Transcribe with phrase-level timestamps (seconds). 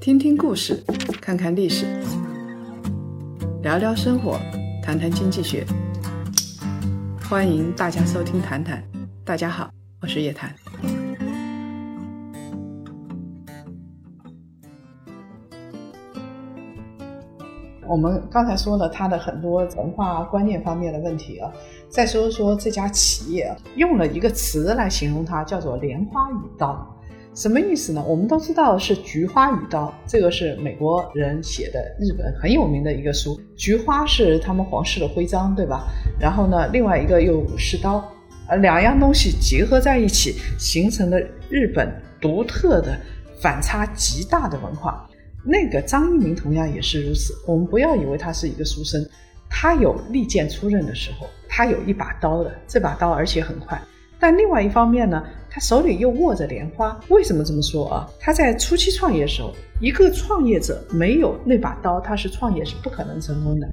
[0.00, 0.84] 听听故事，
[1.20, 1.86] 看看历史，
[3.62, 4.38] 聊聊生活，
[4.82, 5.64] 谈谈经济学。
[7.28, 8.82] 欢迎大家收听《谈谈》，
[9.24, 9.70] 大家好，
[10.02, 10.54] 我是叶檀。
[17.86, 21.52] 我们刚才说了他的很多文化观念方面的问题啊，
[21.88, 26.86] 再说说这家企业啊，用了一个词来形容它，叫做“莲花与刀”。
[27.34, 28.02] 什么意思呢？
[28.06, 33.40] 我们都知道是菊花与刀，这个是美国人写的，日本很有名的一个书。
[33.56, 35.88] 菊花是他们皇室的徽章，对吧？
[36.20, 38.08] 然后呢，另外一个又武士刀，
[38.48, 41.18] 呃，两样东西结合在一起，形成了
[41.50, 42.96] 日本独特的
[43.40, 45.04] 反差极大的文化。
[45.44, 47.34] 那个张一鸣同样也是如此。
[47.48, 49.04] 我们不要以为他是一个书生，
[49.50, 53.76] 他有利剑出刃的时候，他有一把刀的，这把刀而且很快。
[54.20, 55.22] 但另外一方面呢，
[55.54, 56.98] 他手里又握着莲花。
[57.10, 58.10] 为什么这么说啊？
[58.18, 63.68] 他在初期创业的时候，一个创业者没有那把刀，他是创业是不可能成功的。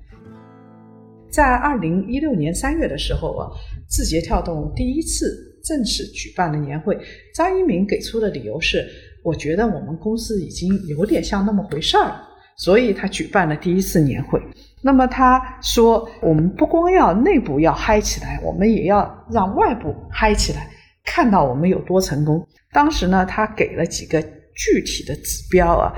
[1.32, 3.50] 在二零一六年三月的时候啊，
[3.88, 6.96] 字节跳动第一次正式举办了年会，
[7.34, 8.88] 张一鸣给出的理由是：
[9.24, 12.28] 我觉得我们公司已经有点像那么回事儿了。
[12.58, 14.40] 所以他举办了第一次年会。
[14.84, 20.70] 那么他说，我们不光要内部要嗨起来，我们也要让外部嗨起来，
[21.14, 22.48] 看到我们有多成功。
[22.72, 25.92] 当时呢，他给了几个具体的指标啊，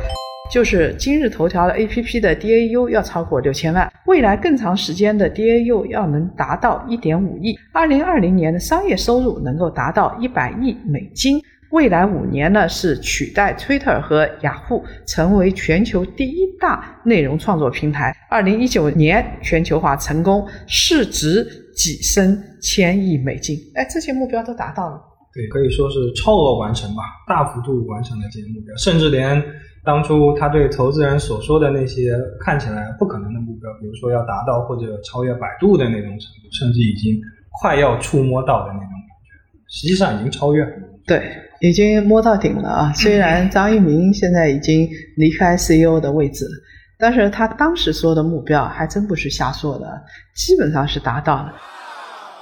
[0.51, 11.39] 就是今日头条的 APP 的 DAU 要超过六千万，未来更长时间的 DAU 要能达到一点五亿，二零二零年的商业收入能够达到一百亿美金。
[11.69, 18.15] 未来五年呢，是取代 Twitter 和雅虎，成为全球第一大内容创作平台。
[18.29, 21.43] 二零一九年全球化成功，市值
[21.75, 23.57] 跻身千亿美金。
[23.75, 25.01] 哎，这些目标都达到了。
[25.33, 29.43] 对，可以说是超额完成吧，大幅度完成了这些目标，甚至连
[29.83, 37.19] 当初他对投资人所说的那些看起来不可能的目标，比如说要达到或者超越百度的那种程度，甚至已经
[37.61, 40.71] 快要触摸到的那种感觉，实际上已经超越了。
[41.05, 41.21] 对。
[41.59, 42.91] 已经摸到顶了啊！
[42.91, 44.85] 虽然张一鸣现在已经
[45.15, 46.51] 离开 CEO 的位置了，
[46.97, 50.03] 但是他当时说的目标还真不是瞎说的，
[50.35, 51.53] 基本上是达到了。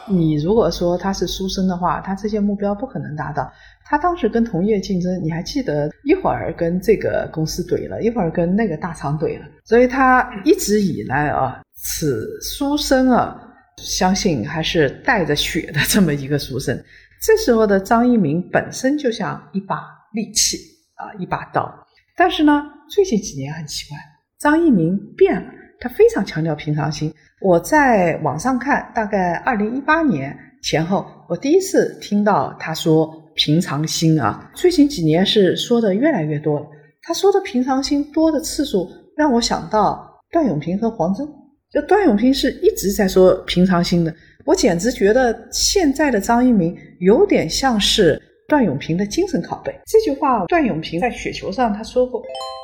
[0.07, 3.51] 你如果说他是书生的话，他这些目标不可能达到。
[3.85, 13.35] 他当时跟同业竞争，你还记得一会儿跟这个公司怼了，一会儿跟那个大厂怼了，所以他一直以来啊，此书生啊，
[13.77, 16.81] 相信还是带着血的这么一个书生。
[17.21, 19.83] 这时候的张一鸣本身就像一把
[20.13, 20.57] 利器
[20.95, 21.71] 啊，一把刀。
[22.17, 23.97] 但是呢，最近几年很奇怪，
[24.41, 25.47] 张一鸣变了，
[25.79, 27.13] 他非常强调平常心。
[27.41, 34.49] 我在网上看，大概二零一八年前后，我第一次听到他说平常心啊。
[34.55, 36.65] 最近几年是说的越来越多了。
[37.03, 41.27] 他说的平常心多的次数，让我想到段永平和黄峥。
[41.71, 44.11] 就段永平是一直在说平常心的。
[44.43, 48.19] 我简直觉得现在的张一鸣有点像是
[48.51, 49.73] 段永平的精神拷贝。
[49.85, 52.21] 这句话，段永平在雪球上他说过，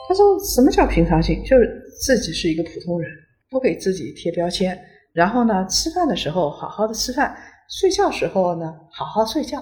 [0.10, 1.42] 他说什么叫平常心？
[1.46, 3.10] 就是自己是一个普通人，
[3.50, 4.78] 不给自己贴标签。
[5.14, 7.34] 然后呢，吃饭的时候好好的吃饭，
[7.70, 9.60] 睡觉时候呢好好睡觉，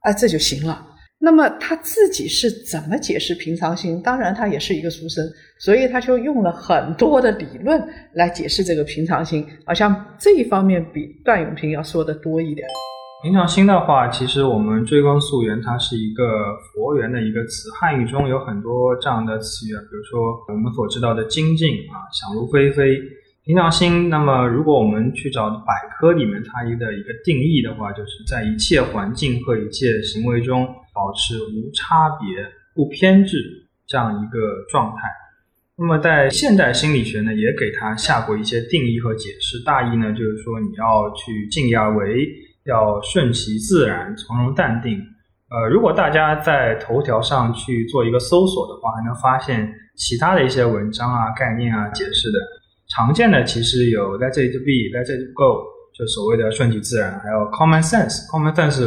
[0.00, 0.86] 啊，这就行了。
[1.18, 4.00] 那么他自己是怎么解释平常心？
[4.00, 5.22] 当然，他也是一个书生，
[5.60, 12.66] 所以他就用了很多的理论来解释这个平常心，好像这一方面比段永平要说的多一点。
[13.22, 20.18] 平常心的话，其实我们追根溯源，它是一个佛缘的一个词，汉语中有很多这样的词语，比如说
[20.48, 23.00] 我们所知道的精进啊，想入非非。
[23.44, 32.44] 平常心，那么如果我们去找百科里面它一个一个定义的话，就是在一切环境和一切行为中保持无差别、
[32.74, 33.38] 不偏执
[33.86, 35.02] 这样一个状态。
[35.78, 39.62] 那么在现代心理学呢，也给它下过一些定义和解释。
[39.64, 42.28] 大意呢，就是说你要去尽力而为，
[42.64, 44.98] 要顺其自然、从容淡定。
[45.50, 52.38] 呃，如果大家在头条上去做一个搜索的话，还能发现其他的一些文章啊、概念啊、解释的。
[52.88, 55.64] 常见的其实有 let it be, let it go，
[55.94, 58.26] 就所谓的顺其自然，还有 common sense。
[58.30, 58.82] common sense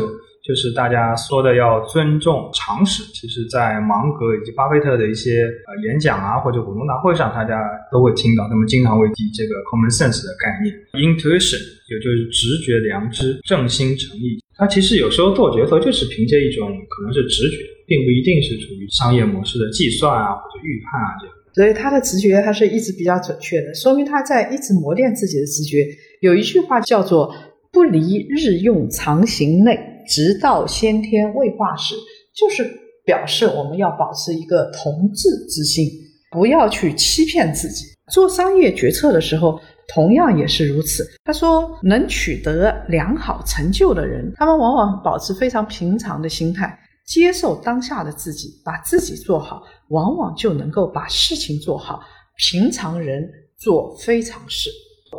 [0.46, 3.02] 就是大家说的要尊重常识。
[3.12, 7.58] 其实，在芒格以及巴菲特的一些呃演讲啊，或者股东大会上，大家
[7.92, 10.70] 都会听到，他们经常会提这个 common sense 的概念。
[11.02, 11.58] intuition
[11.90, 14.38] 也就是直觉、良知、正心诚意。
[14.56, 17.58] 他其实有时候做决策就是凭借一种可能是直觉，
[17.88, 21.36] 并不一定是处于商业模式的计算啊或者预判啊这样。
[21.56, 25.88] 所以他的直觉还是一直比较准确的，说明他在一直磨练自己的直觉。
[26.22, 27.34] 有一句话叫做
[27.72, 31.96] “不离日用常行内，直到先天未化时”，
[32.36, 32.63] 就是
[33.06, 35.90] 表示我们要保持一个同志之心，
[36.31, 37.86] 不要去欺骗自己。
[38.12, 41.04] 做商业决策的时候，同样也是如此。
[41.24, 46.78] 他说，能取得良好成就的人，他们往往保持非常平常的心态，
[47.08, 52.00] 接受当下的自己，把自己做好，往往就能够把事情做好。
[52.38, 53.28] 平常人
[53.58, 54.69] 做非常事。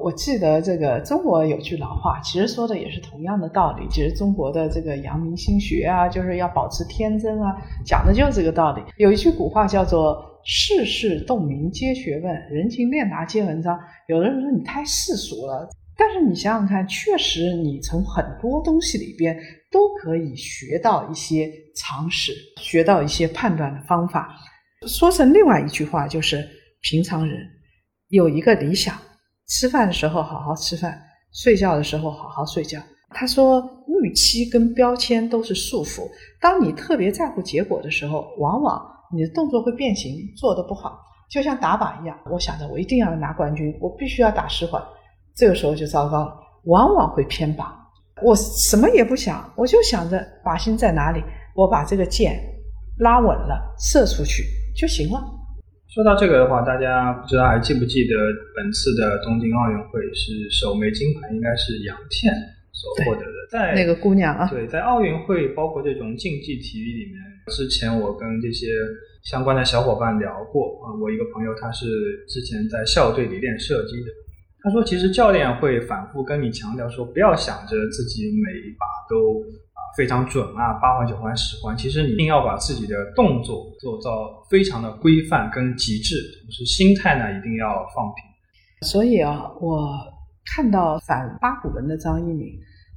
[0.03, 3.87] 我记得这个中国有句老话，其实说的也是同样的道理。
[3.89, 8.83] 其实中国的这个阳明心学啊，就是要保持天真啊，讲的就是这个道理。
[8.97, 13.79] 有一句古话叫做“世事洞明皆学问，人情练达皆文章”。
[14.09, 19.37] 有的人说你太世俗了，但是你想想看，确实你从很多东西里边
[19.71, 24.35] 都可以学到一些常识，学到一些判断的方法。
[24.87, 26.47] 说成另外一句话，就是
[26.83, 27.41] 平常人
[28.09, 28.95] 有一个理想。
[29.47, 31.01] 吃饭的时候好好吃饭，
[31.33, 32.81] 睡觉的时候好好睡觉。
[33.11, 33.63] 他说，
[34.03, 36.03] 预期跟标签都是束缚。
[36.41, 38.83] 当你特别在乎结果的时候，往往
[39.13, 41.01] 你的动作会变形，做得不好。
[41.31, 44.83] 就像打靶一样，我想着我一定要拿冠军，我必须要打十环，
[45.35, 47.67] 这个时候就糟糕了，往往会偏靶。
[48.23, 51.23] 我什么也不想，我就想着靶心在哪里，
[51.55, 52.41] 我把这个箭
[52.99, 54.45] 拉稳了，射出去
[54.75, 55.23] 就行了。
[55.97, 58.15] 说到这个的话，大家不知道还记不记得
[58.55, 62.31] 本次的东京奥运会是首枚金牌应该是杨倩
[62.71, 67.17] 所获得的，在那个姑娘啊，对，在奥运会包括这种竞技体育里面，
[67.47, 68.67] 之前我跟这些
[69.25, 71.87] 相关的小伙伴聊过啊，我一个朋友他是
[72.29, 74.13] 之前在校队里练射击的，
[74.61, 79.43] 他说其实教练会反复跟你强调说，不要想着自己每一把都。
[79.97, 88.25] 非常准啊，八环九环十环，其实你一定要把自己的动作做到非常的规范跟极致，同时心态呢一定要放平。
[88.87, 89.99] 所以啊，我
[90.55, 92.49] 看到反八股文的张一鸣，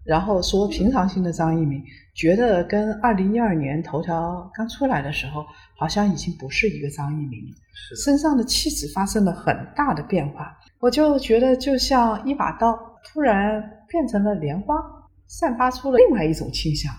[0.06, 1.82] 然后说平常心的张一鸣，
[2.14, 5.46] 觉得跟二零一二年头条刚出来的时候，
[5.78, 10.58] 好像已经不是一个张一鸣了，身上的气质发生了很大的变化。
[10.80, 14.76] 我就觉得就像一把刀突然变成了莲花。
[15.30, 16.92] 散发出了另外一种倾向，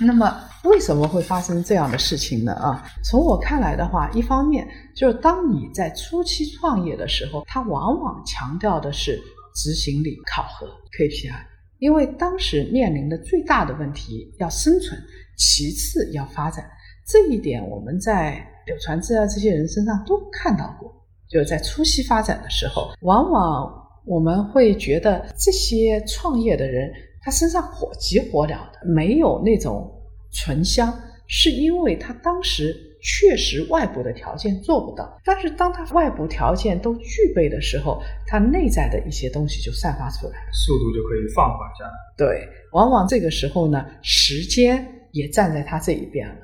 [0.00, 2.52] 那么为什么会发生这样的事情呢？
[2.54, 9.22] 啊，从我看来的话，一方面就是当你在初期创业的时候，他往往强调的是
[9.54, 10.66] 执行力考核
[10.98, 11.32] KPI，
[11.78, 15.00] 因为当时面临的最大的问题要生存，
[15.38, 16.68] 其次要发展，
[17.06, 20.92] 这一点我们在柳传志啊这些人身上都看到过，
[21.30, 23.72] 就是在初期发展的时候，往往
[24.04, 26.92] 我们会觉得这些创业的人。
[27.26, 29.92] 他身上火急火燎的，没有那种
[30.30, 30.96] 醇香，
[31.26, 35.20] 是因为他当时确实外部的条件做不到。
[35.24, 41.90] 但是当他外部条件都具备的时候，他内在的一些东西就散发出来，速度就可以放缓下来。
[42.16, 46.36] 对，往往这个时候呢，时间也站在他这一边了，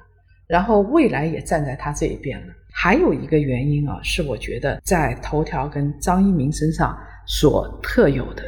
[0.48, 2.52] 然后未来也站在他这一边了。
[2.72, 8.42] 还有一个原因啊，是我觉得在头条跟张一鸣身上所特有的。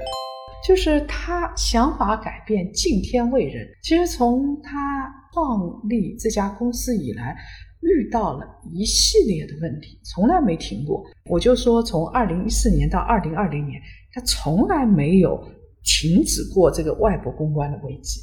[0.66, 3.68] 就是他想法改变，敬天为人。
[3.82, 7.36] 其实从他创立这家公司以来，
[7.82, 11.04] 遇到了一系列的问题，从来没停过。
[11.26, 13.78] 我就说，从二零一四年到二零二零年，
[14.12, 15.38] 他从来没有
[15.82, 18.22] 停止过这个外部公关的危机。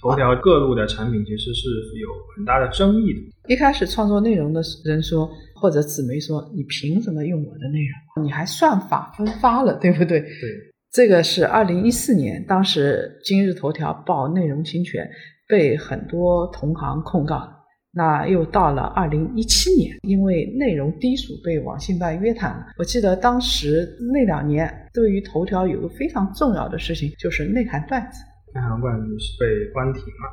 [0.00, 1.68] 头条各路的产品其实是
[2.00, 3.20] 有很大的争议的。
[3.52, 7.78] 一开始创作内容的人说，或者纸媒说：“你凭什么用我的内
[8.16, 8.24] 容？
[8.24, 10.73] 你还算法分发了，对不对？”对。
[10.94, 15.04] 这个是二零一四年，当时今日头条报内容侵权，
[15.48, 17.52] 被很多同行控告。
[17.92, 22.66] 那又到了二零一七年，因为内容低俗被网信办约谈了。
[22.78, 28.20] 我记得当时那两年，对于头条有个非常重要的事情，就是内涵段子。
[28.54, 30.30] 内涵段子是被关停了。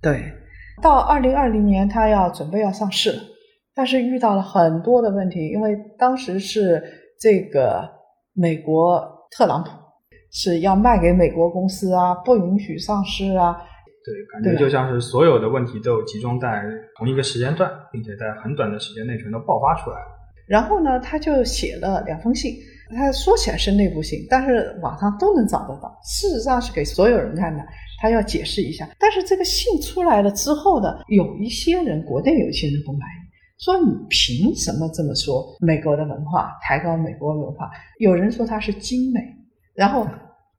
[0.00, 0.32] 对，
[0.80, 3.22] 到二零二零年，它要准备要上市了，
[3.74, 6.80] 但是遇到了很多的问题，因为当时是
[7.20, 7.82] 这个
[8.32, 9.70] 美国特朗普。
[10.30, 13.56] 是要卖给美国公司啊，不允许上市啊。
[14.04, 16.62] 对，感觉就像是所有的问题都集中在
[16.96, 19.96] 同一个时间段，并且在很短的时间内全都爆发出来。
[20.46, 22.54] 然后呢，他就写了两封信，
[22.96, 25.94] 他说起来是内部信，但是网上都能找得到。
[26.02, 27.62] 事实上是给所有人看的，
[28.00, 28.88] 他要解释一下。
[28.98, 33.28] 但是这个信出来了之后呢，有一些人，国内有一些人不满意，
[33.62, 37.68] 说你凭什么这么说美国的文化，抬高美国文化？
[37.98, 39.20] 有人说他是精美。
[39.78, 40.04] 然后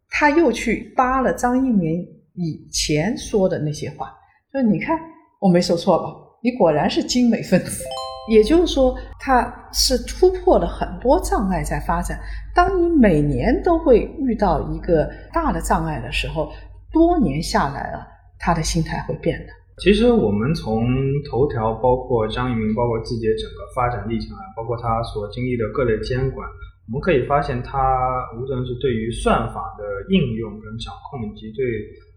[0.09, 4.15] 他又去扒了张一鸣以前说的那些话，
[4.49, 4.97] 说你看
[5.41, 6.15] 我没说错吧？
[6.41, 7.83] 你果然是精美分子。
[8.29, 12.17] 也就是说，他是突破了很多障碍在发展。
[12.53, 16.51] 当你每年都会遇到一个大的障碍的时候，
[16.93, 18.07] 多年下来了，
[18.37, 19.47] 他的心态会变的。
[19.81, 20.85] 其实我们从
[21.29, 26.47] 头条，包括张一鸣，包括字节整个发展历程啊，包括他所经历的各类监管，
[26.89, 27.77] 我们可以发现，它
[28.35, 31.63] 无论是对于算法的应用跟掌控，以及对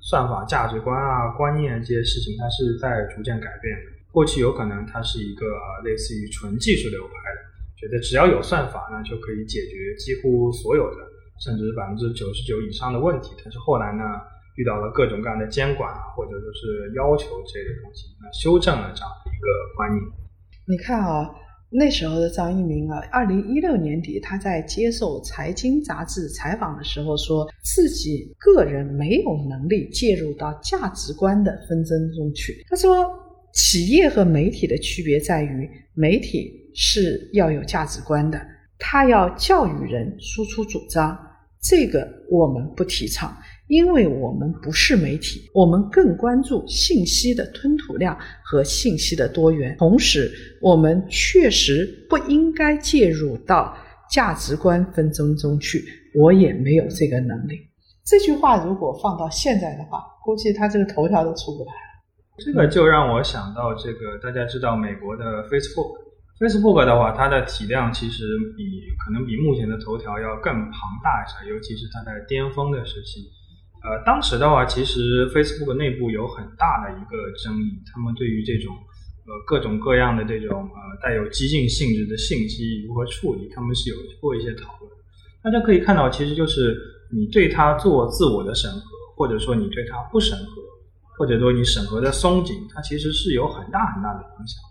[0.00, 3.93] 算法价值观啊、观念这些事情，它是在逐渐改变的。
[4.11, 5.47] 过去有可能它是一个
[5.85, 7.41] 类似于纯技术流派的，
[7.76, 10.99] 觉得只要有算法，那就可以解决几乎所有的，
[11.45, 13.33] 甚至是百分之九十九以上的问题。
[13.45, 14.02] 但是后来呢？
[14.57, 20.05] 遇到了各种各样的监管啊，或者说是要求这类东西，那修正了这样的一个观念。
[20.69, 21.25] 你看啊，
[21.75, 32.62] 那时候的张一鸣啊，二零一六年底他在接受财经杂志采访的时候，说自己个人没有能力介入到价值观的纷争中去。
[32.69, 33.07] 他说，
[33.55, 38.38] 企业和媒体的区别在于，媒体是要有价值观的，
[38.79, 41.19] 他要教育人输出主张，
[41.62, 43.35] 这个我们不提倡。
[43.73, 48.14] 因为我们不是媒体，我们更关注信息的吞吐量
[48.45, 49.75] 和信息的多元。
[49.79, 53.75] 同时，我们确实不应该介入到
[54.11, 55.83] 价值观纷争中去。
[56.21, 57.61] 我也没有这个能力。
[58.05, 62.45] 这句话如果放到现在的话，估计他这个头条都出不来了。
[62.45, 68.23] 这个就让我想到，这个大家知道美国的 Facebook，Facebook 的话，它的体量其实
[68.55, 68.64] 比
[69.02, 73.33] 可能比目前的头条要更庞大一些，尤其是它在巅峰的时期。
[73.83, 78.73] 呃，当时的话，其实 Facebook 内部有很大的一个争议，他们对于这种
[79.27, 84.89] 呃各种各样的这种呃带有激进性质的信息如何处理，他们是有过一些讨论。
[85.43, 86.79] 大家可以看到，其实就是
[87.11, 88.83] 你对它做自我的审核，
[89.17, 90.62] 或者说你对它不审核，
[91.19, 94.62] 或者说你审核的松紧，它其实是有很大很大的影响，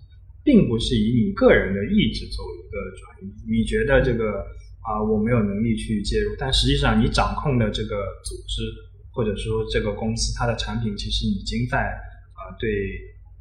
[0.41, 3.51] 并不是以你个人的意志作为一个转移。
[3.51, 4.39] 你觉得这个
[4.87, 8.89] 啊我没有能力去介入，但实际上你掌控的这个组织。
[9.13, 12.69] 或者说，这个公司它的产品其实已经在啊对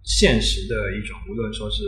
[0.03, 1.85] 现实的一种，无论说是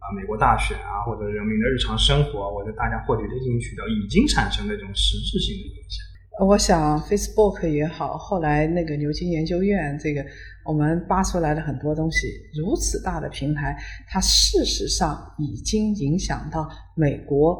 [0.00, 6.04] 啊美国大选啊，或者人民的日常生活，或者大家获取的信息渠道，已经产生了一种实质性的影响。
[6.46, 10.22] 我想，Facebook 也好，后来那个牛津研究院这个
[10.66, 13.74] 我们扒出来的很多东西，如此大的平台，
[14.06, 17.58] 它事实上已经影响到美国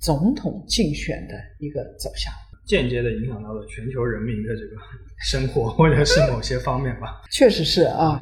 [0.00, 2.32] 总统竞选的一个走向。
[2.64, 4.76] 间接的影响到了全球人民的这个
[5.18, 7.22] 生活，或者是某些方面吧。
[7.30, 8.18] 确实是啊，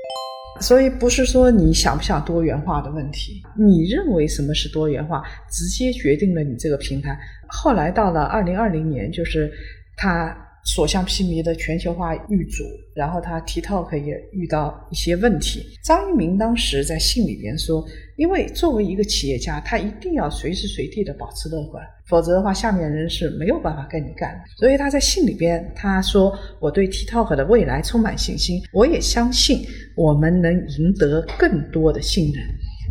[0.61, 7.19] 所以不是说你想不想多元化的问题，你认为什么是多元化，直接决定了你这个平台。
[7.49, 9.53] 后来到了二零二零年，就是
[9.97, 10.47] 它。
[10.65, 12.65] 所向披靡的全球化遇阻，
[12.95, 15.67] 然后他 TikTok 也遇到一些问题。
[15.83, 17.85] 张一鸣当时在信里边说，
[18.17, 24.41] 因为作为一个企业家，他一定要随时随地的保持乐观，否则的话，下面人是没有办法跟你干的。
[24.59, 29.65] 所以他在信里边他说，我对 TikTok 的未来充满信心，我也相信
[29.97, 32.45] 我们能赢得更多的信任。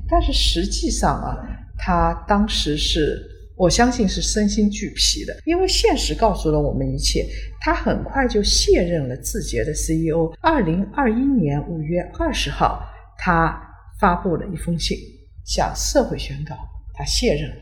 [0.10, 1.38] 但是实际上啊，
[1.78, 3.36] 他当时是。
[3.60, 7.28] 我相信是身心俱疲的，因为现实告诉了我们一切。
[7.60, 10.34] 他很快就卸任了字节的 CEO。
[10.40, 12.82] 二零二一年五月二十号，
[13.18, 13.62] 他
[14.00, 14.98] 发布了一封信，
[15.44, 16.56] 向社会宣告
[16.94, 17.56] 他卸任了。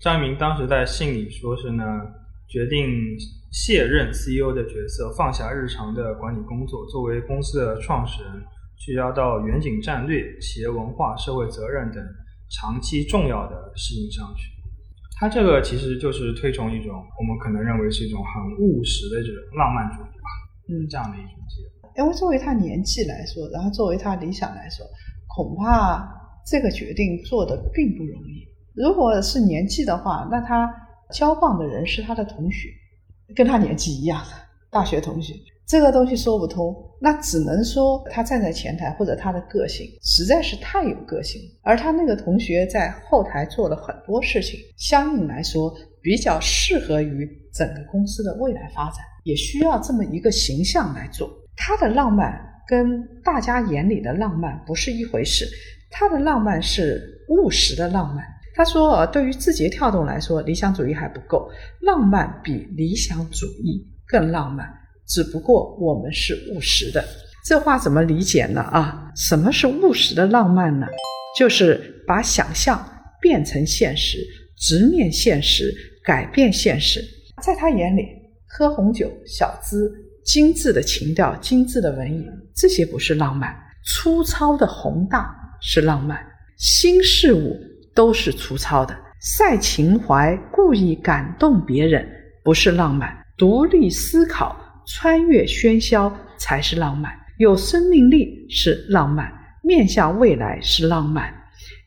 [0.00, 1.82] 张一鸣当时在信里说是呢，
[2.48, 2.86] 决定
[3.50, 8.32] 卸任 CEO 的角色，放下日常的管理工作，作为公司的创始人，
[8.78, 12.00] 聚焦到远景战略、企业文化、社会责任等
[12.50, 14.53] 长期重要的事情上去。
[15.20, 20.28] 他这个其实就是推崇一种我们可能认为是一种很务实的这种浪漫主义吧，
[20.68, 21.90] 嗯，这样的一种结果。
[21.96, 24.84] 因为作为他年纪来说，然后作为他理想来说，
[25.28, 26.04] 恐怕
[26.44, 28.44] 这个决定做的并不容易。
[28.74, 30.68] 如果是年纪的话，那他
[31.12, 32.68] 交棒的人是他的同学，
[33.36, 34.30] 跟他年纪一样的
[34.70, 35.32] 大学同学。
[35.66, 51.30] 这个东西说不通，那只能说他站在前台或者他的个性实在是太有个性，而他那个同学在后台做了很多事情，相应来说比较适合于整个公司的未来发展，也需要这么一个形象来做。
[51.56, 55.46] 他的浪漫跟大家眼里的浪漫不是一回事，
[55.90, 58.22] 他的浪漫是务实的浪漫。
[58.54, 64.68] 他说，对于字节跳动来说，理想主义还不够，浪漫比理想主义更浪漫。
[65.06, 67.04] 只不过我们是务实的，
[67.44, 68.60] 这话怎么理解呢？
[68.60, 70.86] 啊，什么是务实的浪漫呢？
[71.38, 72.82] 就是把想象
[73.20, 74.18] 变成现实，
[74.56, 77.04] 直面现实，改变现实。
[77.42, 78.06] 在他眼里，
[78.46, 79.92] 喝红酒、小资、
[80.24, 86.18] 精致的情调、精致的文艺，这些不是浪漫，粗糙的宏大是浪漫。
[86.56, 87.60] 新事物
[87.94, 92.08] 都是粗糙的，晒情怀、故意感动别人
[92.42, 94.56] 不是浪漫，独立思考。
[94.86, 97.12] 穿越喧嚣才是浪漫。
[97.38, 101.34] 有生命力是浪漫，面向未来是浪漫，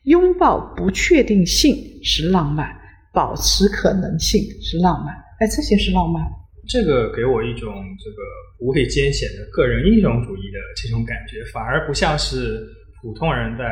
[0.04, 2.68] 拥抱不确定性是浪漫，
[3.14, 5.14] 保持可能性是浪漫。
[5.40, 6.22] 哎，这些是浪漫。
[6.68, 8.16] 这个给我一种这个
[8.58, 12.60] 不畏艰险的个人英雄主义的这种感觉，反而不像是
[13.00, 13.64] 普通人在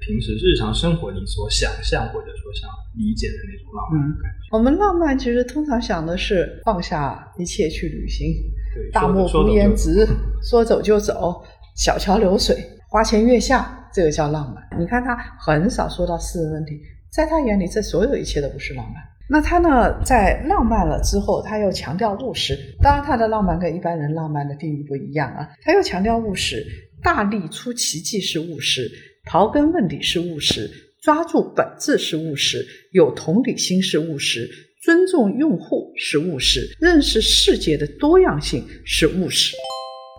[0.00, 2.68] 平时日常生活里所想象或者说想
[2.98, 4.48] 理解的那种浪漫感觉。
[4.50, 8.59] 我们浪漫其实通常想的是放下一切去旅行，对，
[8.92, 10.06] 大漠孤烟直，
[10.42, 11.42] 说走就走，
[11.76, 12.56] 小桥流水，
[12.88, 14.80] 花前月下，这个叫浪漫。
[14.80, 19.02] 你看他很少说到私人问题，在他眼里，这所有一切都不是浪漫。
[19.28, 22.58] 那他呢，在浪漫了之后，他又强调务实。
[22.82, 25.48] 当然，他的浪漫跟一般人浪漫的定义不一样啊。
[25.62, 26.66] 他又强调务实，
[27.00, 28.90] 大力出奇迹是务实，
[29.30, 30.68] 刨根问底是务实，
[31.00, 39.54] 抓住本质是务实，有同理心是务实，尊重用户是务实，认识世界的多样性是务实。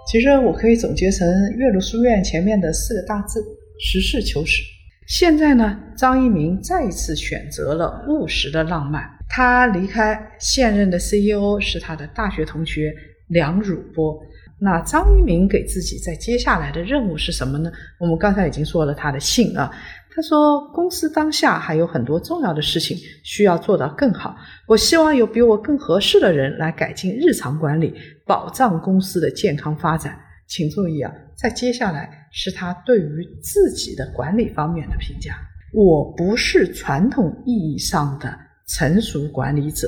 [0.07, 1.27] 其实我可以总结成
[1.57, 3.43] 岳麓书院前面的四个大字：
[3.79, 4.61] 实事求是。
[5.07, 9.03] 现在呢，张一鸣再一次选择了务实的浪漫。
[9.27, 12.93] 他离开现任的 CEO 是他的大学同学
[13.29, 14.15] 梁汝波。
[14.59, 17.71] 那张一鸣给自己在接下来的任务是什么呢？
[17.99, 19.71] 我们刚才已经说了他的信啊。
[20.13, 24.35] 他说，公司当下还有很多重要的事情需要做到更好。
[24.67, 27.93] 我希望有比我更合适的人来改进日常管理，
[28.25, 30.19] 保障公司的健康发展。
[30.47, 32.17] 请注意啊，在接下来。
[32.33, 35.35] 是他对于自己的管理方面的评价。
[35.73, 38.33] 我不是传统意义上的
[38.69, 39.85] 成熟管理者，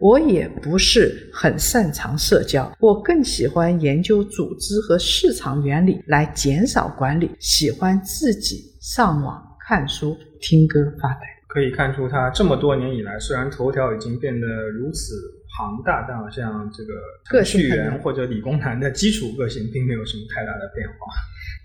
[0.00, 11.20] 我也不是很擅长社交，我更喜欢研究组织和市场原理来减少管理，喜欢自己上网看书、听歌、发呆。
[11.48, 15.14] 可以看出，他这么多年以来，虽然头条已经变得如此。
[15.54, 20.94] 庞大，但好像这个程序员或者理工男的基础个性并没有什么太大的变化。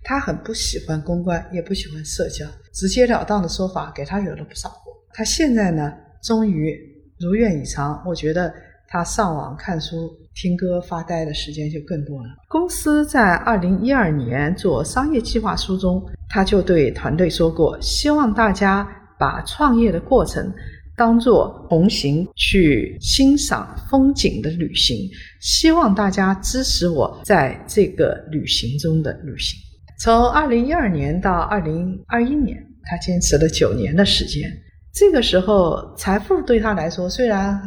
[0.04, 4.92] 他很不喜欢公关，也不喜欢社交，直截了当的说法给他惹了不少祸。
[5.13, 6.77] 他现在呢，终于
[7.18, 8.04] 如愿以偿。
[8.06, 8.53] 我觉得
[8.87, 12.29] 他上网看书、听歌、发呆的时间就更多了。
[12.47, 18.87] 公司在二零一二年做商业计划书中，他就对团队说过，希望大家
[19.19, 20.53] 把创业的过程。
[20.95, 25.07] 当做同行去欣赏风景的旅行，
[25.39, 29.59] 希望大家支持我在这个旅行中的旅行。
[30.00, 34.51] 从二零一二年到二零二一年，他坚持了九年的时间。
[34.91, 37.61] 这个时候，财富对他来说，虽然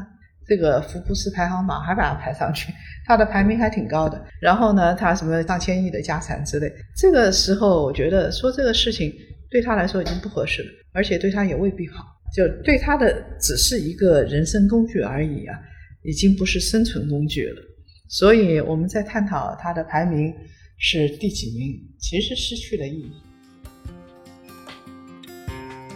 [0.50, 2.72] 这个福布斯排行榜还把他排上去，
[3.06, 4.20] 他的排名还挺高的。
[4.40, 6.68] 然后呢，他什么上千亿的家产之类。
[6.96, 9.14] 这个时候，我觉得说这个事情
[9.48, 12.04] 对他来说已经不合适了，而且对他也未必好。
[12.34, 15.56] 就对他的只是一个人生工具而已啊，
[16.02, 17.62] 已经不是生存工具了。
[18.08, 20.34] 所以我们在探讨他的排名
[20.78, 23.12] 是第几名，其实失去了意义。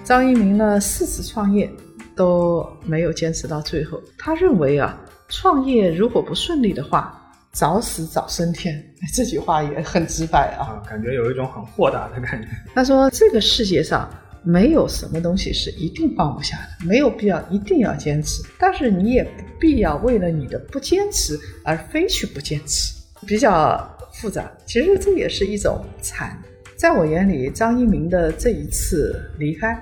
[0.05, 1.69] 张一鸣呢四次创业
[2.17, 4.99] 都没有坚持到最后，他认为啊，
[5.29, 7.21] 创业如果不顺利的话，
[7.53, 8.85] 早死早升天。
[9.13, 12.49] 这句话也很直白啊，感觉有一种很豁达的感觉。
[12.75, 14.09] 他说这个世界上。
[14.47, 22.93] 没有什么东西是一定放不下的，没有必要一定要坚持，但是你也不必要为了你的不坚持而非去不坚持，
[23.27, 24.53] 比较复杂。
[24.67, 26.39] 其实这也是一种惨。
[26.77, 29.75] 在我眼里，张一鸣的这一次离开，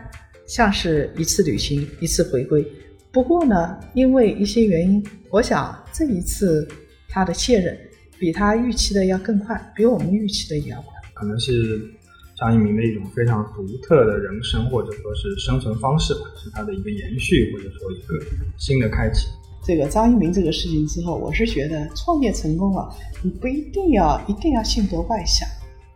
[0.55, 2.63] 像是一次旅行，一次回归。
[3.11, 6.69] 不过呢，因为一些原因，我想这一次
[7.09, 7.75] 他的卸任
[8.19, 11.91] 比他预期的要更快，比我们预期的也要快，可能是。
[12.35, 18.27] 张一鸣的一种非常独特的人生，或者说是生存方式吧，是他的一个延续，或者说一个
[18.59, 19.29] 新的开启。
[19.65, 25.49] 这个张一鸣这个事情之后，我是觉得创业成功了，你不一定要一定要性格外向，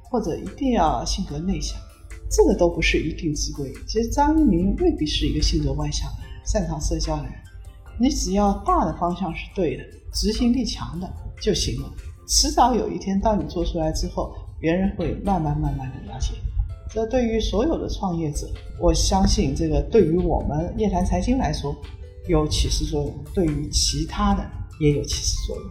[0.04, 1.76] 或者一定要性格内向，
[2.30, 3.72] 这个都不是一定之规。
[3.86, 7.32] 其实张一鸣未必是一个性格外向的人，擅长社交的人，
[8.00, 11.10] 你只要大的方向是对的，执行力强的
[11.40, 11.92] 就行了。
[12.28, 14.34] 迟早有一天，当你做出来之后。
[14.58, 16.32] 别人会慢慢慢慢的了解，
[16.90, 18.48] 这对于所有的创业者，
[18.80, 21.76] 我相信这个对于我们夜谈财经来说
[22.26, 24.42] 有启示作用，对于其他的
[24.80, 25.64] 也有启示作用。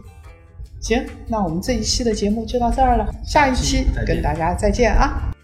[0.80, 5.35] 行，那我们这一期的节目就到这儿了，下一期跟大家再见啊。